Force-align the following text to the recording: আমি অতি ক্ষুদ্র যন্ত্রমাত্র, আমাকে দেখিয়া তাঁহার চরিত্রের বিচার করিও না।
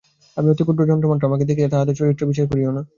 আমি 0.37 0.47
অতি 0.49 0.63
ক্ষুদ্র 0.63 0.89
যন্ত্রমাত্র, 0.89 1.27
আমাকে 1.29 1.45
দেখিয়া 1.49 1.69
তাঁহার 1.71 1.97
চরিত্রের 1.99 2.29
বিচার 2.29 2.45
করিও 2.51 2.71
না। 2.77 2.81